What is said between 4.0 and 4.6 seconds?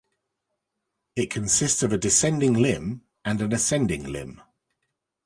limb.